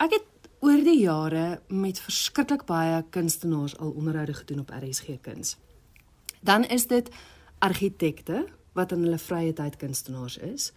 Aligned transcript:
Ek 0.00 0.14
het 0.16 0.48
oor 0.64 0.80
die 0.80 1.02
jare 1.02 1.60
met 1.68 1.98
verskriklik 2.00 2.62
baie 2.64 3.02
kunstenaars 3.12 3.74
al 3.84 3.90
onderhoude 3.92 4.32
gedoen 4.38 4.62
op 4.62 4.70
RSG 4.72 5.18
Kuns. 5.20 5.58
Dan 6.40 6.64
is 6.64 6.86
dit 6.88 7.10
argitekte 7.60 8.46
wat 8.72 8.94
in 8.96 9.04
hulle 9.04 9.18
vrye 9.20 9.52
tyd 9.52 9.76
kunstenaars 9.76 10.38
is 10.38 10.70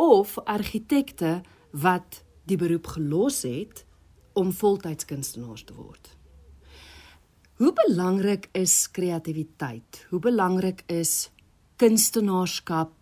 of 0.00 0.38
argitekte 0.48 1.42
wat 1.84 2.22
die 2.48 2.56
beroep 2.56 2.88
gelos 2.94 3.42
het 3.44 3.84
om 4.32 4.54
voltyds 4.56 5.04
kunstenaars 5.04 5.66
te 5.68 5.76
word. 5.76 6.16
Hoe 7.60 7.74
belangrik 7.76 8.48
is 8.56 8.88
kreatiwiteit? 8.90 10.06
Hoe 10.08 10.20
belangrik 10.20 10.80
is 10.88 11.28
kunstenaarskap 11.76 12.96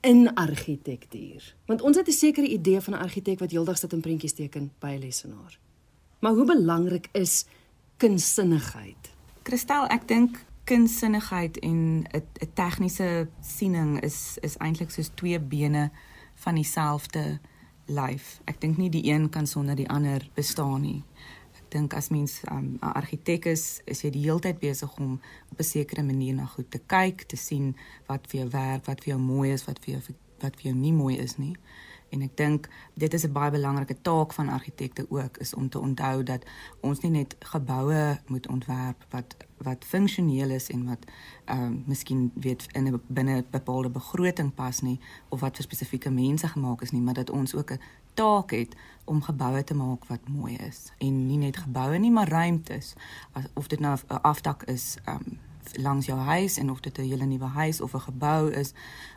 in 0.00 0.34
argitektuur? 0.34 1.54
Want 1.66 1.82
ons 1.82 1.96
het 1.96 2.08
'n 2.08 2.12
sekere 2.12 2.48
idee 2.48 2.80
van 2.80 2.92
'n 2.92 3.02
argitek 3.02 3.38
wat 3.38 3.50
heeldag 3.50 3.78
sit 3.78 3.92
en 3.92 4.00
prentjies 4.00 4.32
teken 4.32 4.72
by 4.78 4.86
'n 4.86 4.98
lesenaar. 4.98 5.58
Maar 6.18 6.32
hoe 6.32 6.44
belangrik 6.44 7.08
is 7.12 7.44
kunsinnigheid? 7.96 9.14
Christel, 9.42 9.86
ek 9.86 10.08
dink 10.08 10.44
kunsinnigheid 10.64 11.58
en 11.58 12.02
'n 12.02 12.06
'n 12.12 12.52
tegniese 12.54 13.28
siening 13.40 14.00
is 14.00 14.36
is 14.40 14.56
eintlik 14.56 14.90
soos 14.90 15.10
twee 15.14 15.40
bene 15.40 15.90
van 16.34 16.54
dieselfde 16.54 17.40
lyf. 17.86 18.40
Ek 18.44 18.60
dink 18.60 18.76
nie 18.76 18.90
die 18.90 19.12
een 19.12 19.28
kan 19.28 19.46
sonder 19.46 19.76
die 19.76 19.88
ander 19.88 20.28
bestaan 20.34 20.80
nie 20.80 21.04
dink 21.68 21.94
as 21.94 22.08
mens 22.08 22.40
um, 22.50 22.56
'n 22.56 22.78
um, 22.82 22.92
argitek 22.92 23.46
is, 23.46 23.80
is 23.84 24.02
jy 24.02 24.10
die 24.10 24.24
hele 24.26 24.40
tyd 24.40 24.58
besig 24.60 24.96
om 24.98 25.20
op 25.52 25.58
'n 25.58 25.64
sekere 25.64 26.02
manier 26.02 26.34
na 26.34 26.46
goed 26.46 26.70
te 26.70 26.80
kyk, 26.86 27.22
te 27.22 27.36
sien 27.36 27.76
wat 28.06 28.26
vir 28.30 28.40
jou 28.40 28.50
werk, 28.50 28.86
wat 28.86 29.04
vir 29.04 29.14
jou 29.14 29.20
mooi 29.20 29.52
is, 29.52 29.64
wat 29.64 29.78
vir 29.84 29.94
jou 29.94 30.02
wat 30.42 30.56
vir 30.56 30.70
jou 30.70 30.74
nie 30.76 30.92
mooi 30.92 31.16
is 31.16 31.36
nie. 31.36 31.56
En 32.08 32.22
ek 32.22 32.36
dink 32.36 32.68
dit 32.94 33.14
is 33.14 33.24
'n 33.24 33.32
baie 33.32 33.50
belangrike 33.50 33.96
taak 34.02 34.32
van 34.32 34.48
argitekte 34.48 35.06
ook 35.08 35.36
is 35.36 35.54
om 35.54 35.68
te 35.68 35.78
onthou 35.78 36.22
dat 36.22 36.44
ons 36.80 37.00
nie 37.00 37.10
net 37.10 37.36
geboue 37.38 38.18
moet 38.26 38.48
ontwerp 38.48 39.06
wat 39.10 39.36
wat 39.56 39.84
funksioneel 39.84 40.50
is 40.50 40.68
en 40.70 40.84
wat 40.84 41.04
ehm 41.44 41.62
um, 41.62 41.82
miskien 41.86 42.30
weet 42.34 42.66
in 42.72 42.86
'n 42.86 43.02
binne 43.06 43.36
'n 43.36 43.46
bepaalde 43.50 43.90
begroting 43.90 44.54
pas 44.54 44.80
nie 44.80 45.00
of 45.28 45.40
wat 45.40 45.56
vir 45.56 45.64
spesifieke 45.64 46.10
mense 46.10 46.48
gemaak 46.48 46.82
is 46.82 46.90
nie, 46.90 47.00
maar 47.00 47.14
dat 47.14 47.30
ons 47.30 47.54
ook 47.54 47.70
'n 47.70 47.80
taak 48.14 48.50
het 48.50 48.76
om 49.04 49.22
geboue 49.22 49.64
te 49.64 49.74
maak 49.74 50.04
wat 50.04 50.28
mooi 50.28 50.54
is 50.54 50.92
en 50.98 51.26
nie 51.26 51.38
net 51.38 51.56
geboue 51.56 51.98
nie, 51.98 52.10
maar 52.10 52.28
ruimtes. 52.28 52.94
Of 53.54 53.66
dit 53.66 53.80
nou 53.80 53.98
'n 54.08 54.22
afdak 54.22 54.62
is 54.62 54.96
ehm 55.04 55.16
um, 55.16 55.38
langs 55.74 56.06
jou 56.06 56.18
huis 56.18 56.58
en 56.58 56.70
of 56.70 56.80
dit 56.80 56.98
'n 56.98 57.02
hele 57.02 57.24
nuwe 57.24 57.44
huis 57.44 57.80
of 57.80 57.94
'n 57.94 58.00
gebou 58.00 58.50
is 58.50 58.72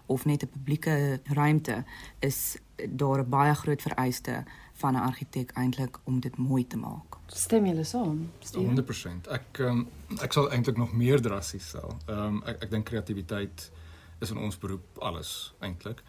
of 0.06 0.26
net 0.26 0.44
'n 0.44 0.50
publieke 0.50 1.20
ruimte 1.24 1.84
is 2.20 2.58
daar 2.90 3.20
'n 3.20 3.30
baie 3.30 3.54
groot 3.54 3.82
vereiste 3.82 4.44
van 4.74 4.94
'n 4.94 5.02
argitek 5.02 5.52
eintlik 5.52 6.00
om 6.04 6.20
dit 6.20 6.38
mooi 6.38 6.68
te 6.68 6.78
maak. 6.78 7.18
Stem 7.26 7.66
julle 7.66 7.84
saam? 7.84 8.32
100%. 8.54 9.28
Ek 9.28 9.58
um, 9.58 9.88
ek 10.22 10.34
sal 10.34 10.52
eintlik 10.52 10.78
nog 10.78 10.94
meer 10.94 11.22
drassies 11.22 11.68
stel. 11.68 11.98
Ehm 12.06 12.20
um, 12.20 12.42
ek 12.46 12.64
ek 12.64 12.72
dink 12.72 12.86
kreatiwiteit 12.86 13.72
is 14.20 14.30
in 14.30 14.38
ons 14.38 14.58
beroep 14.58 14.98
alles 15.00 15.54
eintlik. 15.60 16.04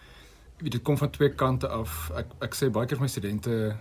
Dit 0.57 0.83
kom 0.83 0.97
van 0.97 1.11
twee 1.11 1.35
kante 1.35 1.69
af. 1.69 2.11
Ek 2.11 2.27
ek 2.39 2.55
sê 2.55 2.71
baie 2.71 2.87
keer 2.87 2.97
vir 2.97 3.05
my 3.05 3.09
studente 3.09 3.77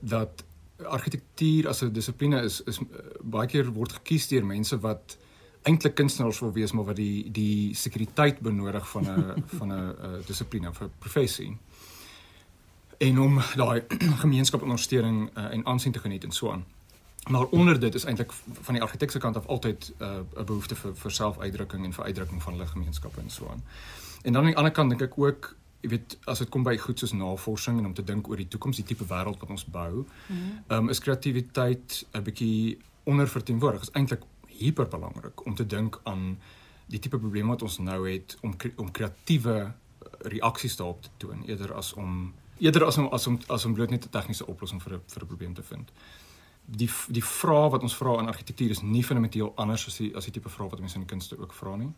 dat 0.00 0.44
argitektuur 0.84 1.68
as 1.68 1.82
'n 1.82 1.92
dissipline 1.92 2.42
is 2.42 2.62
is 2.62 2.80
uh, 2.80 2.86
baie 3.22 3.46
keer 3.46 3.72
word 3.72 3.92
gekies 3.92 4.28
deur 4.28 4.44
mense 4.44 4.78
wat 4.78 5.18
eintlik 5.62 5.94
kunstenaars 5.94 6.40
wil 6.40 6.52
wees 6.52 6.72
maar 6.72 6.84
wat 6.84 6.96
die 6.96 7.30
die 7.30 7.74
sekuriteit 7.74 8.40
benodig 8.40 8.88
van 8.90 9.04
'n 9.04 9.44
van 9.58 9.72
'n 9.72 9.78
uh, 9.78 10.26
dissipline 10.26 10.68
of 10.68 10.80
'n 10.80 10.90
professie 10.98 11.56
en 12.98 13.20
om 13.20 13.40
daai 13.56 13.82
gemeenskap 14.24 14.62
ondersteuning 14.62 15.30
uh, 15.36 15.44
en 15.52 15.66
aansien 15.66 15.92
te 15.92 15.98
geniet 15.98 16.24
en 16.24 16.32
so 16.32 16.50
aan. 16.50 16.64
Maar 17.30 17.44
onder 17.44 17.80
dit 17.80 17.94
is 17.94 18.04
eintlik 18.04 18.32
van 18.60 18.74
die 18.74 18.82
argitekse 18.82 19.18
kant 19.18 19.36
af 19.36 19.46
altyd 19.46 19.92
uh, 19.98 20.08
'n 20.08 20.26
uh, 20.38 20.44
behoefte 20.44 20.74
vir 20.74 20.96
vir 20.96 21.10
selfuitdrukking 21.10 21.84
en 21.84 21.92
vir 21.92 22.04
uitdrukking 22.04 22.42
van 22.42 22.52
hulle 22.52 22.66
gemeenskappe 22.66 23.20
en 23.20 23.30
so 23.30 23.48
aan. 23.48 23.62
En 24.22 24.32
dan 24.32 24.42
aan 24.42 24.48
die 24.48 24.56
ander 24.56 24.72
kant 24.72 24.90
dink 24.90 25.02
ek 25.02 25.18
ook 25.18 25.56
jy 25.80 25.88
weet 25.88 26.18
as 26.24 26.38
dit 26.38 26.48
kom 26.48 26.62
by 26.62 26.76
goed 26.76 26.98
soos 26.98 27.12
navorsing 27.12 27.78
en 27.78 27.86
om 27.86 27.94
te 27.94 28.04
dink 28.04 28.28
oor 28.28 28.36
die 28.36 28.48
toekoms, 28.48 28.76
die 28.76 28.84
tipe 28.84 29.04
wêreld 29.08 29.40
wat 29.40 29.50
ons 29.50 29.64
bou, 29.64 30.04
mm 30.28 30.64
um, 30.68 30.88
is 30.88 31.00
kreatiwiteit 31.00 32.06
'n 32.12 32.22
bietjie 32.22 32.78
onderverteenwoordig. 33.04 33.80
Dit 33.80 33.88
is 33.88 33.94
eintlik 33.94 34.22
hiper 34.60 34.88
belangrik 34.88 35.46
om 35.46 35.54
te 35.54 35.66
dink 35.66 36.00
aan 36.04 36.38
die 36.90 36.98
tipe 36.98 37.18
probleme 37.18 37.54
wat 37.54 37.62
ons 37.62 37.78
nou 37.78 38.02
het 38.08 38.36
om 38.46 38.54
om 38.76 38.90
kreatiewe 38.90 39.72
reaksies 40.32 40.76
daarop 40.76 41.02
te 41.02 41.10
toon 41.16 41.44
eerder 41.48 41.74
as 41.74 41.92
om 41.94 42.32
eerder 42.58 42.84
as 42.84 42.98
om 42.98 43.08
as 43.08 43.26
om 43.26 43.38
as 43.48 43.64
om 43.64 43.74
bloot 43.74 43.90
net 43.90 44.04
'n 44.04 44.10
tegniese 44.10 44.46
oplossing 44.46 44.82
vir 44.82 44.94
'n 44.94 45.02
vir 45.06 45.22
'n 45.22 45.26
probleem 45.26 45.54
te 45.54 45.62
vind. 45.62 45.92
Die 46.64 46.90
die 47.08 47.24
vrae 47.24 47.70
wat 47.70 47.82
ons 47.82 47.96
vra 47.96 48.18
in 48.18 48.28
argitektuur 48.28 48.70
is 48.70 48.82
nie 48.82 49.04
fundamenteel 49.04 49.52
anders 49.56 49.86
as 49.86 49.96
die 49.96 50.16
as 50.16 50.24
die 50.24 50.32
tipe 50.32 50.48
vrae 50.48 50.68
wat 50.68 50.80
mense 50.80 50.98
in 50.98 51.06
kunste 51.06 51.38
ook 51.38 51.52
vra 51.52 51.76
nie. 51.76 51.92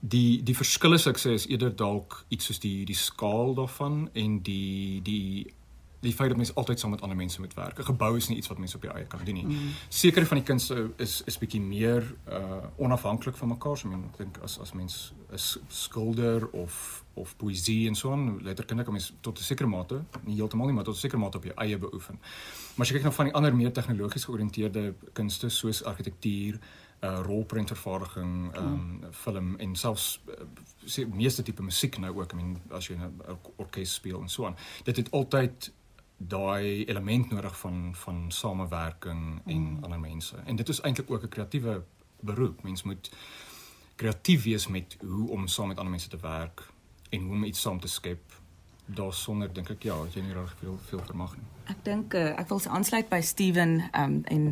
Die 0.00 0.42
die 0.42 0.56
verskille 0.56 0.98
sê 0.98 1.30
is 1.32 1.46
eerder 1.46 1.76
dalk 1.76 2.24
iets 2.28 2.44
soos 2.44 2.58
die 2.58 2.84
die 2.84 2.94
skaal 2.94 3.54
daarvan 3.54 4.10
en 4.12 4.42
die 4.42 5.02
die 5.02 5.54
die 6.00 6.12
feit 6.12 6.28
dat 6.28 6.36
mense 6.36 6.54
altyd 6.54 6.80
saam 6.80 6.90
met 6.90 7.00
ander 7.00 7.16
mense 7.16 7.40
moet 7.40 7.54
werk. 7.54 7.78
'n 7.78 7.84
Gebou 7.84 8.16
is 8.16 8.28
nie 8.28 8.36
iets 8.36 8.48
wat 8.48 8.58
mense 8.58 8.76
op 8.76 8.82
jou 8.82 8.94
eie 8.94 9.06
kan 9.06 9.24
doen 9.24 9.34
nie. 9.34 9.44
Mm. 9.44 9.70
Sekere 9.88 10.26
van 10.26 10.36
die 10.36 10.46
kunste 10.46 10.90
is 10.96 11.22
is 11.26 11.38
bietjie 11.38 11.60
meer 11.60 12.14
uh 12.28 12.64
onafhanklik 12.76 13.36
van 13.36 13.48
mekaar. 13.48 13.76
So 13.76 13.88
ek 13.88 14.18
dink 14.18 14.38
as 14.42 14.58
as 14.58 14.72
mens 14.72 15.12
'n 15.32 15.38
skilder 15.68 16.48
of 16.50 17.04
of 17.14 17.36
poësie 17.36 17.86
en 17.88 17.94
so 17.94 18.12
aan, 18.12 18.42
letterkunde 18.42 18.84
kan 18.84 18.92
mens 18.92 19.12
tot 19.20 19.38
'n 19.38 19.42
sekere 19.42 19.68
mate, 19.68 20.04
nie 20.24 20.34
heeltemal 20.34 20.66
nie, 20.66 20.74
maar 20.74 20.84
tot 20.84 20.94
'n 20.94 20.98
sekere 20.98 21.20
mate 21.20 21.36
op 21.36 21.44
jou 21.44 21.54
eie 21.56 21.78
beoefen. 21.78 22.18
Maar 22.74 22.86
as 22.86 22.88
jy 22.88 22.94
kyk 22.94 23.04
na 23.04 23.10
van 23.10 23.24
die 23.24 23.34
ander 23.34 23.56
meer 23.56 23.72
tegnologies 23.72 24.24
georiënteerde 24.24 24.94
kunste 25.12 25.48
soos 25.48 25.84
argitektuur, 25.84 26.58
uh 27.00 27.20
rolprentvervaardiging, 27.22 28.54
ehm 28.54 28.66
um, 28.66 29.00
film 29.10 29.56
en 29.56 29.76
selfs 29.76 30.20
uh, 30.28 31.06
meeste 31.06 31.42
tipe 31.42 31.62
musiek 31.62 31.98
nou 31.98 32.20
ook, 32.20 32.32
I 32.32 32.36
mean 32.36 32.60
as 32.70 32.86
jy 32.88 32.94
'n 32.94 33.38
orkes 33.56 33.94
speel 33.94 34.20
en 34.20 34.28
so 34.28 34.46
aan. 34.46 34.56
Dit 34.84 34.96
het 34.96 35.10
altyd 35.10 35.72
daai 36.16 36.84
element 36.84 37.30
nodig 37.30 37.58
van 37.58 37.94
van 37.94 38.24
samewerking 38.28 39.40
en 39.44 39.60
mm. 39.60 39.84
ander 39.84 40.00
mense. 40.00 40.36
En 40.44 40.56
dit 40.56 40.68
is 40.68 40.80
eintlik 40.80 41.10
ook 41.10 41.22
'n 41.22 41.28
kreatiewe 41.28 41.82
beroep. 42.20 42.62
Mens 42.62 42.82
moet 42.82 43.10
kreatief 43.94 44.44
wees 44.44 44.66
met 44.66 44.96
hoe 45.00 45.30
om 45.30 45.46
saam 45.46 45.68
met 45.68 45.76
ander 45.76 45.90
mense 45.90 46.08
te 46.08 46.18
werk 46.20 46.62
en 47.08 47.20
hoe 47.20 47.32
om 47.32 47.44
iets 47.44 47.60
saam 47.60 47.80
te 47.80 47.88
skep. 47.88 48.40
Daarsonder 48.86 49.52
dink 49.52 49.70
ek 49.70 49.82
ja, 49.82 49.96
jy 50.14 50.22
nie 50.22 50.32
reg 50.32 50.54
veel 50.58 50.78
veel 50.86 51.00
vermag 51.08 51.32
nie. 51.36 51.46
Ek 51.66 51.80
dink 51.82 52.14
uh, 52.14 52.38
ek 52.38 52.48
wil 52.48 52.60
se 52.62 52.70
aansluit 52.70 53.08
by 53.08 53.18
Steven 53.20 53.80
um, 53.98 54.20
en 54.24 54.44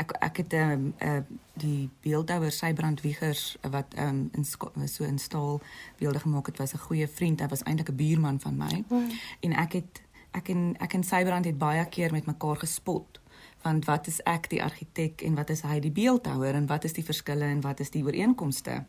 ek 0.00 0.14
ek 0.24 0.36
het 0.36 0.52
um, 0.52 0.94
uh, 1.04 1.18
die 1.60 1.90
beeldhouer 2.00 2.50
Sybrand 2.50 3.00
Wiegers 3.04 3.56
wat 3.60 3.92
um, 3.98 4.30
in 4.32 4.44
so 4.88 5.04
in 5.04 5.18
staal 5.18 5.60
beelde 5.98 6.24
gemaak 6.24 6.46
het 6.46 6.58
was 6.58 6.72
'n 6.74 6.78
goeie 6.78 7.08
vriend. 7.08 7.40
Hy 7.40 7.48
was 7.48 7.62
eintlik 7.62 7.90
'n 7.90 7.96
buurman 7.96 8.40
van 8.40 8.56
my. 8.56 8.84
Mm. 8.88 9.10
En 9.40 9.52
ek 9.52 9.72
het 9.72 10.02
ek 10.32 10.48
en 10.48 10.76
ek 10.80 10.94
en 10.94 11.04
Sybrand 11.04 11.44
het 11.48 11.58
baie 11.58 11.84
keer 11.88 12.12
met 12.12 12.26
mekaar 12.26 12.56
gespot 12.56 13.20
van 13.62 13.82
wat 13.86 14.08
is 14.10 14.20
ek 14.28 14.48
die 14.50 14.62
argitek 14.62 15.22
en 15.26 15.36
wat 15.38 15.50
is 15.50 15.62
hy 15.66 15.78
die 15.82 15.94
beeldhouer 15.94 16.56
en 16.58 16.66
wat 16.70 16.84
is 16.88 16.96
die 16.96 17.06
verskille 17.06 17.46
en 17.46 17.60
wat 17.62 17.80
is 17.80 17.92
die 17.94 18.02
ooreenkomste? 18.04 18.82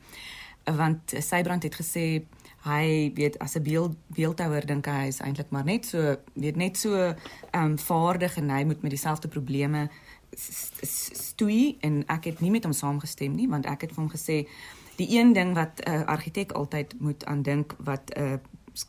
Want 0.66 1.14
Sybrand 1.20 1.68
het 1.68 1.76
gesê 1.76 2.24
hy 2.64 3.12
weet 3.16 3.38
as 3.44 3.56
'n 3.56 3.64
beeld 3.64 3.96
beeldhouer 4.08 4.66
dink 4.66 4.86
hy 4.88 5.08
is 5.08 5.20
eintlik 5.20 5.52
maar 5.52 5.66
net 5.66 5.86
so 5.86 6.16
weet 6.34 6.56
net 6.56 6.78
so 6.78 6.96
ehm 6.96 7.16
um, 7.64 7.78
vaardig 7.78 8.38
en 8.38 8.50
hy 8.50 8.64
moet 8.64 8.82
met 8.82 8.92
dieselfde 8.92 9.28
probleme 9.28 9.90
stoei. 10.36 11.78
En 11.82 12.04
ek 12.08 12.24
het 12.24 12.40
nie 12.40 12.52
met 12.52 12.64
hom 12.64 12.74
saamgestem 12.74 13.36
nie 13.36 13.50
want 13.50 13.66
ek 13.66 13.82
het 13.82 13.92
vir 13.92 14.04
hom 14.04 14.12
gesê 14.12 14.48
die 14.96 15.20
een 15.20 15.34
ding 15.34 15.54
wat 15.56 15.82
'n 15.84 15.92
uh, 15.92 16.06
argitek 16.06 16.52
altyd 16.52 17.00
moet 17.00 17.26
aan 17.26 17.42
dink 17.42 17.76
wat 17.78 18.10
'n 18.16 18.22
uh, 18.22 18.38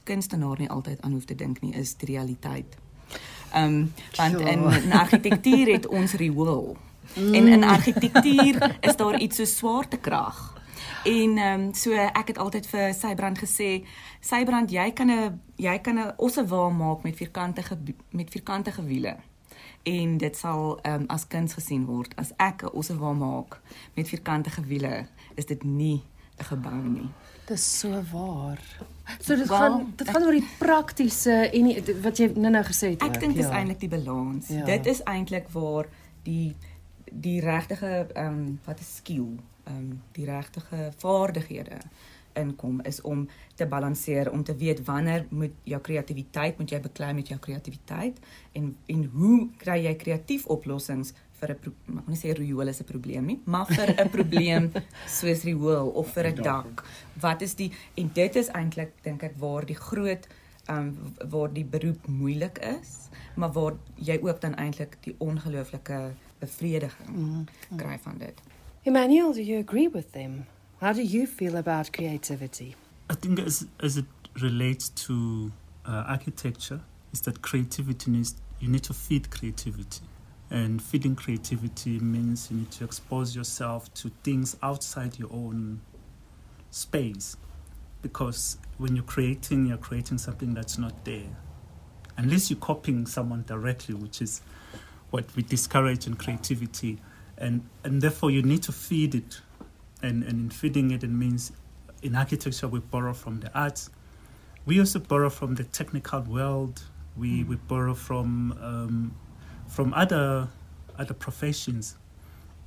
kunstenaar 0.03 0.59
nie 0.59 0.71
altyd 0.71 1.03
aan 1.03 1.12
hoef 1.12 1.25
te 1.25 1.34
dink 1.34 1.61
nie 1.61 1.75
is 1.75 1.97
die 1.97 2.06
realiteit. 2.06 2.77
Ehm 3.53 3.65
um, 3.65 3.93
want 4.17 4.41
in, 4.41 4.62
in 4.83 4.93
argitektuur 4.93 5.72
het 5.72 5.86
ons 5.86 6.13
riool. 6.13 6.77
Mm. 7.15 7.34
En 7.34 7.48
in 7.48 7.65
argitektuur 7.65 8.77
is 8.81 8.97
daar 8.97 9.21
iets 9.21 9.36
so 9.36 9.45
swaartekrag. 9.45 10.63
En 11.04 11.36
ehm 11.39 11.60
um, 11.60 11.75
so 11.75 11.92
ek 11.92 12.27
het 12.27 12.39
altyd 12.39 12.66
vir 12.66 12.95
Sybrand 12.95 13.39
gesê, 13.39 13.84
Sybrand, 14.21 14.71
jy 14.71 14.91
kan 14.92 15.10
'n 15.10 15.41
jy 15.57 15.78
kan 15.78 15.98
'n 15.98 16.13
ossewa 16.16 16.69
maak 16.69 17.03
met 17.03 17.16
vierkante 17.16 17.63
met 18.10 18.31
vierkante 18.31 18.72
wiele. 18.84 19.16
En 19.83 20.16
dit 20.16 20.36
sal 20.36 20.78
ehm 20.83 21.01
um, 21.01 21.04
as 21.07 21.27
kuns 21.27 21.53
gesien 21.53 21.84
word. 21.84 22.16
As 22.16 22.33
ek 22.36 22.63
'n 22.63 22.72
ossewa 22.72 23.13
maak 23.13 23.60
met 23.95 24.09
vierkante 24.09 24.51
wiele, 24.66 25.07
is 25.34 25.47
dit 25.47 25.65
nie 25.65 26.03
gebou 26.36 26.83
nie. 26.83 27.09
Dis 27.47 27.65
so 27.78 28.03
waar. 28.13 28.60
So 29.21 29.36
dit 29.36 29.48
well, 29.48 29.59
gaan 29.59 29.92
dit 29.97 30.09
gaan 30.09 30.25
oor 30.25 30.33
die 30.33 30.48
praktiese 30.59 31.34
en 31.51 31.69
die, 31.69 31.97
wat 32.03 32.19
jy 32.19 32.31
nou 32.34 32.53
nou 32.54 32.65
gesê 32.65 32.95
het. 32.95 33.04
Ek 33.04 33.21
dink 33.21 33.36
dis 33.36 33.47
ja. 33.47 33.59
eintlik 33.60 33.83
die 33.84 33.92
balans. 33.92 34.48
Ja. 34.48 34.65
Dit 34.65 34.86
is 34.86 35.03
eintlik 35.04 35.51
waar 35.53 35.91
die 36.25 36.54
die 37.15 37.41
regtige 37.41 38.07
ehm 38.15 38.27
um, 38.27 38.60
wat 38.65 38.81
is 38.81 38.97
skill, 38.97 39.36
ehm 39.65 39.77
um, 39.77 40.03
die 40.16 40.25
regtige 40.25 40.91
vaardighede 40.98 41.78
inkom 42.34 42.81
is 42.83 43.01
om 43.01 43.28
te 43.54 43.66
balanseer 43.66 44.31
om 44.33 44.45
te 44.45 44.57
weet 44.57 44.84
wanneer 44.84 45.27
moet 45.31 45.53
jou 45.63 45.81
kreatiwiteit 45.81 46.59
moet 46.59 46.71
jy 46.71 46.81
beklei 46.81 47.13
met 47.15 47.28
jou 47.28 47.39
kreatiwiteit 47.39 48.19
en 48.53 48.77
en 48.86 49.04
hoe 49.13 49.39
kry 49.59 49.78
jy 49.84 49.95
kreatief 50.01 50.47
oplossings 50.47 51.15
vir 51.45 51.55
'n 51.55 51.75
mag 51.97 52.07
nie 52.09 52.17
sê 52.17 52.33
riool 52.37 52.69
is 52.69 52.81
'n 52.81 52.85
probleem 52.85 53.27
nie, 53.27 53.41
maar 53.45 53.67
vir 53.67 53.95
'n 53.99 54.11
probleem 54.11 54.71
soos 55.19 55.45
riool 55.45 55.93
of 56.01 56.13
vir 56.15 56.27
'n 56.33 56.43
dak. 56.43 56.85
Wat 57.21 57.43
is 57.43 57.55
die 57.55 57.71
en 57.97 58.11
dit 58.13 58.37
is 58.37 58.49
eintlik 58.49 58.93
dink 59.03 59.23
ek 59.23 59.37
waar 59.39 59.67
die 59.67 59.81
groot 59.89 60.27
um 60.69 60.97
waar 61.31 61.53
die 61.53 61.65
beroep 61.65 62.07
moeilik 62.09 62.59
is, 62.59 63.09
maar 63.37 63.53
waar 63.53 63.77
jy 63.97 64.19
ook 64.23 64.41
dan 64.41 64.55
eintlik 64.55 64.97
die 65.03 65.15
ongelooflike 65.19 66.15
bevrediging 66.39 67.11
mm 67.11 67.25
-hmm. 67.25 67.77
kry 67.77 67.99
van 67.99 68.19
dit. 68.19 68.41
Emmanuel, 68.83 69.33
do 69.33 69.41
you 69.41 69.61
agree 69.61 69.91
with 69.91 70.13
them? 70.13 70.45
How 70.81 70.95
do 70.95 71.03
you 71.03 71.27
feel 71.27 71.57
about 71.57 71.91
creativity? 71.91 72.75
I 73.13 73.15
think 73.21 73.39
as 73.39 73.65
as 73.79 73.97
it 73.97 74.07
relates 74.33 74.91
to 75.07 75.15
uh, 75.87 76.09
architecture, 76.09 76.81
is 77.13 77.21
that 77.21 77.41
creativity 77.41 78.11
needs 78.11 78.35
you 78.59 78.71
need 78.71 78.83
to 78.83 78.95
feed 78.95 79.29
creativity. 79.29 80.03
And 80.51 80.83
feeding 80.83 81.17
creativity 81.17 81.99
means 81.99 82.51
you 82.51 82.59
need 82.59 82.71
to 82.73 82.85
expose 82.85 83.35
yourself 83.35 83.93
to 83.95 84.11
things 84.23 84.57
outside 84.63 85.19
your 85.19 85.33
own 85.33 85.81
space. 86.71 87.37
Because 88.03 88.59
when 88.79 88.95
you're 88.95 89.05
creating, 89.05 89.67
you're 89.67 89.79
creating 89.79 90.19
something 90.19 90.55
that's 90.55 90.79
not 90.79 91.05
there. 91.05 91.37
Unless 92.17 92.51
you're 92.51 92.61
copying 92.61 93.07
someone 93.07 93.45
directly, 93.47 93.95
which 93.95 94.21
is 94.21 94.43
what 95.11 95.35
we 95.35 95.43
discourage 95.43 96.07
in 96.07 96.15
creativity. 96.15 96.99
And, 97.39 97.69
and 97.83 98.03
therefore, 98.03 98.31
you 98.31 98.43
need 98.43 98.63
to 98.65 98.73
feed 98.73 99.15
it. 99.15 99.41
And, 100.03 100.23
and 100.23 100.33
in 100.33 100.51
feeding 100.51 100.91
it, 100.91 101.03
it 101.03 101.11
means 101.11 101.53
in 102.03 102.15
architecture, 102.15 102.69
we 102.69 102.81
borrow 102.81 103.15
from 103.15 103.41
the 103.41 103.51
arts. 103.59 103.91
We 104.67 104.79
also 104.79 104.99
borrow 104.99 105.31
from 105.31 105.55
the 105.55 105.65
technical 105.65 106.21
world. 106.21 106.83
We, 107.17 107.43
mm. 107.43 107.49
we 107.49 107.57
borrow 107.57 107.95
from 107.95 108.53
um, 108.61 109.17
from 109.74 109.92
other 109.92 110.48
other 110.97 111.15
professions. 111.15 111.97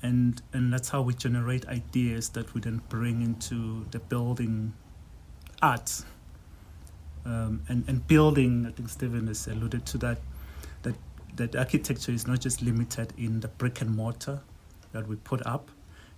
And 0.02 0.42
and 0.54 0.72
that's 0.72 0.90
how 0.90 1.02
we 1.02 1.14
generate 1.14 1.66
ideas 1.68 2.30
that 2.30 2.54
we 2.54 2.62
then 2.62 2.82
bring 2.90 3.22
into 3.22 3.86
the 3.92 4.00
building 4.00 4.74
arts. 5.62 6.06
Um, 7.26 7.64
and 7.70 7.86
and 7.88 8.06
building 8.08 8.66
I 8.68 8.72
think 8.72 8.90
Stephen 8.90 9.28
has 9.28 9.48
alluded 9.48 9.86
to 9.88 9.98
that 10.00 10.18
that 10.84 10.96
that 11.38 11.56
architecture 11.56 12.12
is 12.12 12.28
not 12.28 12.42
just 12.42 12.62
limited 12.62 13.14
in 13.18 13.40
the 13.40 13.48
brick 13.48 13.82
and 13.82 13.96
mortar 13.96 14.42
that 14.92 15.08
we 15.08 15.16
put 15.16 15.46
up. 15.46 15.72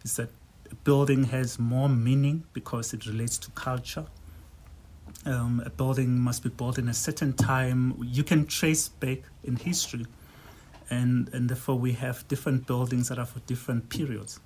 Is 0.04 0.16
that 0.16 0.30
a 0.72 0.76
building 0.76 1.26
has 1.26 1.60
more 1.60 1.90
meaning 1.90 2.44
because 2.54 2.94
it 2.94 3.06
relates 3.06 3.38
to 3.40 3.52
culture. 3.52 4.06
Um, 5.26 5.62
a 5.66 5.70
building 5.70 6.20
must 6.20 6.44
be 6.44 6.50
built 6.50 6.78
in 6.78 6.88
a 6.88 6.94
certain 6.94 7.34
time. 7.34 7.96
You 8.04 8.24
can 8.24 8.46
trace 8.46 8.88
back 8.88 9.20
in 9.44 9.56
history 9.56 10.06
and 10.90 11.30
and 11.34 11.50
therefore 11.50 11.76
we 11.76 11.94
have 11.94 12.28
different 12.28 12.68
buildings 12.68 13.10
that 13.10 13.20
are 13.20 13.26
for 13.26 13.40
different 13.42 13.90
periods. 13.90 14.40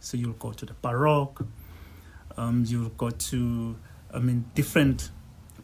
So 0.00 0.16
you'll 0.16 0.34
go 0.34 0.52
to 0.52 0.66
the 0.66 0.74
Baroque, 0.74 1.46
um, 2.36 2.64
you'll 2.66 2.90
go 2.90 3.10
to 3.10 3.76
I 4.12 4.18
mean 4.18 4.44
different 4.54 5.10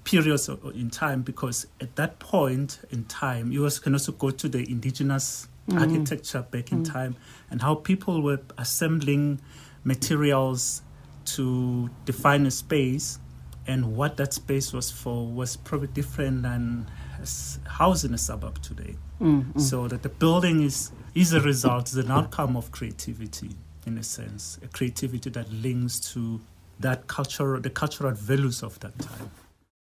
periods 0.04 0.48
in 0.74 0.90
time 0.90 1.22
because 1.22 1.66
at 1.80 1.94
that 1.96 2.18
point 2.18 2.80
in 2.90 3.04
time 3.04 3.52
you 3.52 3.64
also 3.64 3.82
can 3.82 3.92
also 3.92 4.12
go 4.12 4.30
to 4.30 4.48
the 4.48 4.68
indigenous 4.70 5.46
mm. 5.68 5.78
architecture 5.78 6.42
back 6.50 6.72
in 6.72 6.82
mm. 6.82 6.92
time 6.92 7.16
and 7.50 7.60
how 7.60 7.74
people 7.74 8.22
were 8.22 8.40
assembling 8.56 9.40
materials 9.84 10.82
to 11.24 11.90
define 12.06 12.46
a 12.46 12.50
space 12.50 13.18
and 13.66 13.94
what 13.94 14.16
that 14.16 14.32
space 14.32 14.72
was 14.72 14.90
for 14.90 15.26
was 15.26 15.56
probably 15.56 15.88
different 15.88 16.42
than 16.42 16.90
house 17.66 18.04
in 18.04 18.14
a 18.14 18.18
suburb 18.18 18.60
today. 18.62 18.96
Mm-hmm. 19.20 19.58
So 19.58 19.88
that 19.88 20.02
the 20.02 20.08
building 20.08 20.62
is 20.62 20.92
is 21.14 21.32
a 21.32 21.40
result, 21.40 21.88
is 21.88 21.96
an 21.96 22.10
outcome 22.10 22.56
of 22.56 22.70
creativity 22.70 23.56
in 23.86 23.98
a 23.98 24.02
sense, 24.02 24.58
a 24.62 24.68
creativity 24.68 25.30
that 25.30 25.50
links 25.52 25.98
to 26.12 26.40
that 26.78 27.06
culture, 27.06 27.58
the 27.58 27.70
cultural 27.70 28.12
values 28.12 28.62
of 28.62 28.78
that 28.80 28.98
time. 28.98 29.30